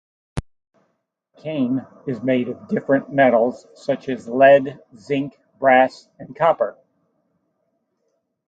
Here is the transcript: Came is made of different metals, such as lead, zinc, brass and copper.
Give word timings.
Came 1.37 1.85
is 2.07 2.23
made 2.23 2.49
of 2.49 2.67
different 2.67 3.11
metals, 3.13 3.67
such 3.75 4.09
as 4.09 4.27
lead, 4.27 4.79
zinc, 4.97 5.39
brass 5.59 6.09
and 6.17 6.35
copper. 6.35 6.75